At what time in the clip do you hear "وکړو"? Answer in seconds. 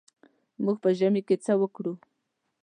1.61-1.93